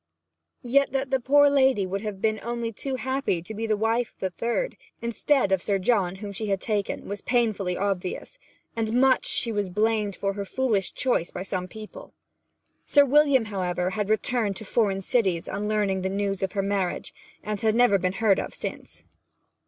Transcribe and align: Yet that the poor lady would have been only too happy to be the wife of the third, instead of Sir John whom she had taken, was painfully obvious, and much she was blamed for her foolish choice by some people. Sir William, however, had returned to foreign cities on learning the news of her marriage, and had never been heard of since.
Yet 0.63 0.93
that 0.93 1.11
the 1.11 1.19
poor 1.19 1.47
lady 1.47 1.85
would 1.85 2.01
have 2.01 2.23
been 2.23 2.39
only 2.41 2.71
too 2.71 2.95
happy 2.95 3.39
to 3.43 3.53
be 3.53 3.67
the 3.67 3.77
wife 3.77 4.13
of 4.13 4.19
the 4.19 4.29
third, 4.31 4.75
instead 4.99 5.51
of 5.51 5.61
Sir 5.61 5.77
John 5.77 6.15
whom 6.15 6.31
she 6.31 6.47
had 6.47 6.59
taken, 6.59 7.07
was 7.07 7.21
painfully 7.21 7.77
obvious, 7.77 8.39
and 8.75 8.95
much 8.95 9.27
she 9.27 9.51
was 9.51 9.69
blamed 9.69 10.15
for 10.15 10.33
her 10.33 10.43
foolish 10.43 10.93
choice 10.95 11.29
by 11.29 11.43
some 11.43 11.67
people. 11.67 12.15
Sir 12.83 13.05
William, 13.05 13.45
however, 13.45 13.91
had 13.91 14.09
returned 14.09 14.55
to 14.55 14.65
foreign 14.65 15.01
cities 15.01 15.47
on 15.47 15.67
learning 15.67 16.01
the 16.01 16.09
news 16.09 16.41
of 16.41 16.53
her 16.53 16.63
marriage, 16.63 17.13
and 17.43 17.61
had 17.61 17.75
never 17.75 17.99
been 17.99 18.13
heard 18.13 18.39
of 18.39 18.55
since. 18.55 19.05